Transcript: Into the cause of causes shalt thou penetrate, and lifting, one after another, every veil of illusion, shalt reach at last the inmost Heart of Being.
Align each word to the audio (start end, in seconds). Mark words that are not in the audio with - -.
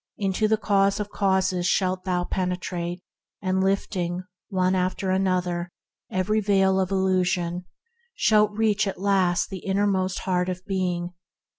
Into 0.17 0.47
the 0.47 0.57
cause 0.57 0.99
of 0.99 1.11
causes 1.11 1.67
shalt 1.67 2.05
thou 2.05 2.23
penetrate, 2.23 3.03
and 3.39 3.63
lifting, 3.63 4.23
one 4.49 4.73
after 4.73 5.11
another, 5.11 5.71
every 6.09 6.39
veil 6.39 6.79
of 6.79 6.89
illusion, 6.89 7.65
shalt 8.15 8.49
reach 8.49 8.87
at 8.87 8.99
last 8.99 9.51
the 9.51 9.63
inmost 9.63 10.21
Heart 10.21 10.49
of 10.49 10.65
Being. 10.65 11.13